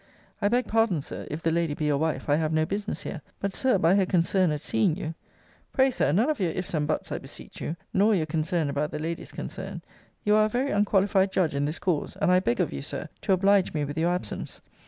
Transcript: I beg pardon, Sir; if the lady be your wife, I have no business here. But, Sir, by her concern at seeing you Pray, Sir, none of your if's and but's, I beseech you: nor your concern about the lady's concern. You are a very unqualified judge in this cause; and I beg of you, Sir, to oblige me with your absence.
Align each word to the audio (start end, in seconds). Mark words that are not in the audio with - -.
I 0.41 0.47
beg 0.47 0.65
pardon, 0.65 0.99
Sir; 1.03 1.27
if 1.29 1.43
the 1.43 1.51
lady 1.51 1.75
be 1.75 1.85
your 1.85 1.99
wife, 1.99 2.27
I 2.27 2.37
have 2.37 2.51
no 2.51 2.65
business 2.65 3.03
here. 3.03 3.21
But, 3.39 3.53
Sir, 3.53 3.77
by 3.77 3.93
her 3.93 4.07
concern 4.07 4.49
at 4.49 4.63
seeing 4.63 4.95
you 4.97 5.13
Pray, 5.73 5.91
Sir, 5.91 6.11
none 6.11 6.27
of 6.27 6.39
your 6.39 6.49
if's 6.49 6.73
and 6.73 6.87
but's, 6.87 7.11
I 7.11 7.19
beseech 7.19 7.61
you: 7.61 7.75
nor 7.93 8.15
your 8.15 8.25
concern 8.25 8.67
about 8.67 8.89
the 8.89 8.97
lady's 8.97 9.31
concern. 9.31 9.83
You 10.23 10.33
are 10.37 10.45
a 10.45 10.49
very 10.49 10.71
unqualified 10.71 11.31
judge 11.31 11.53
in 11.53 11.65
this 11.65 11.77
cause; 11.77 12.17
and 12.19 12.31
I 12.31 12.39
beg 12.39 12.59
of 12.59 12.73
you, 12.73 12.81
Sir, 12.81 13.09
to 13.21 13.33
oblige 13.33 13.75
me 13.75 13.85
with 13.85 13.95
your 13.95 14.09
absence. 14.09 14.59